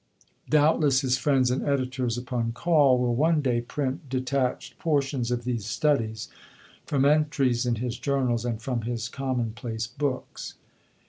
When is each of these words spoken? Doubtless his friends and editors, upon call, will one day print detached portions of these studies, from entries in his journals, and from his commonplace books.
Doubtless 0.49 1.01
his 1.01 1.19
friends 1.19 1.51
and 1.51 1.61
editors, 1.61 2.17
upon 2.17 2.53
call, 2.53 2.97
will 2.97 3.13
one 3.13 3.39
day 3.39 3.61
print 3.61 4.09
detached 4.09 4.79
portions 4.79 5.29
of 5.29 5.43
these 5.43 5.67
studies, 5.67 6.27
from 6.87 7.05
entries 7.05 7.67
in 7.67 7.75
his 7.75 7.99
journals, 7.99 8.43
and 8.43 8.59
from 8.59 8.81
his 8.81 9.07
commonplace 9.07 9.85
books. 9.85 10.55